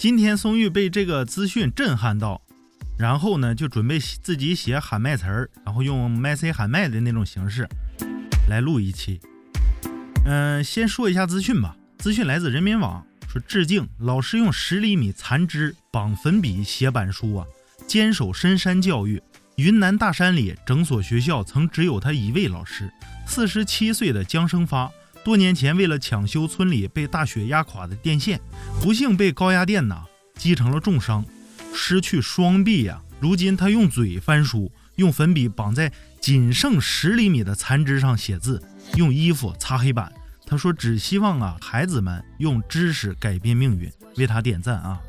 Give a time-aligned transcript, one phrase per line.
[0.00, 2.40] 今天松玉被这个资讯震撼到，
[2.98, 7.68] 然后呢就准备自己写喊麦词儿，然后用麦 C 喊麦的那种形式
[8.48, 9.20] 来录一期。
[10.24, 11.76] 嗯，先说一下资讯吧。
[11.98, 17.46] 资讯来自人民网，说致敬老师用十厘米残肢绑粉笔写板书啊，
[17.86, 19.22] 坚守深山教育。
[19.56, 22.90] 云南大山里，整所学校曾只有他一位老师，
[23.26, 24.90] 四十七岁的江生发。
[25.22, 28.40] 多年前，为了抢修村里被大雪压垮的电线，
[28.80, 30.04] 不幸被高压电呐
[30.34, 31.24] 击成了重伤，
[31.74, 33.02] 失去双臂呀。
[33.20, 38.62] 如今他用嘴翻书，用粉笔绑在仅剩十厘米的残肢上写字，
[38.96, 40.10] 用衣服擦黑板。
[40.46, 45.00] 他说：“只希望啊，孩子们用知识改变命运。”为他点赞啊！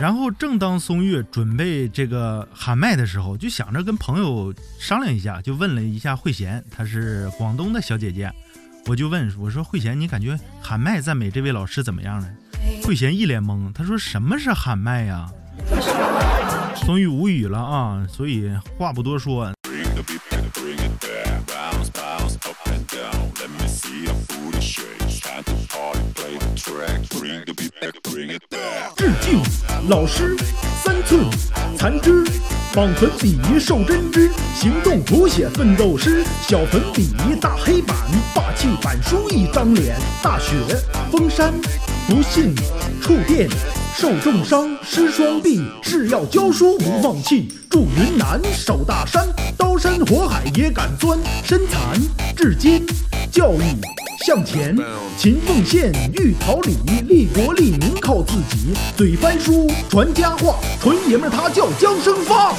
[0.00, 8.32] 然后，正当松月准备这个喊麦的时候，就想着跟朋友商量一下，就问了一下慧贤，她是广东的小姐姐，
[8.86, 12.28] 我就问我说：“慧贤，你感觉喊麦赞美这位老师怎么样呢？”
[12.84, 15.28] 慧贤一脸懵，她说：“什么是喊麦呀？”
[16.86, 19.52] 松玉无语了啊，所以话不多说。
[28.96, 29.42] 致敬
[29.88, 30.36] 老师，
[30.84, 31.24] 三寸
[31.76, 32.24] 残肢，
[32.72, 36.24] 绑粉笔受针织，行动谱写奋斗诗。
[36.46, 37.08] 小粉笔
[37.40, 37.96] 大黑板，
[38.32, 39.96] 霸气板书一张脸。
[40.22, 40.52] 大雪
[41.10, 41.52] 封山，
[42.06, 42.54] 不幸
[43.02, 43.48] 触电
[43.96, 47.52] 受重伤失双臂，是要教书不放弃。
[47.68, 51.18] 祝云南守大山，刀山火海也敢钻。
[51.44, 52.00] 身残
[52.36, 52.86] 志坚，
[53.32, 53.97] 教育。
[54.24, 54.76] 向前，
[55.16, 56.74] 勤奉献，欲桃李，
[57.06, 58.74] 利国利民靠自己。
[58.96, 62.52] 嘴翻书，传佳话，纯爷们他叫江生发。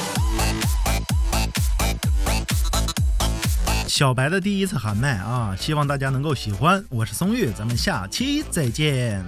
[3.86, 6.82] 小白的第一次喊麦啊，希望大家能够喜欢。
[6.88, 9.22] 我是松玉，咱们下期再见。